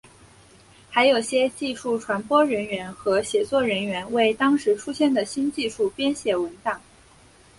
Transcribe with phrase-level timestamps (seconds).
[0.89, 6.81] 还有些技术传播人员和写作人员为当时出现的新技术编写文档。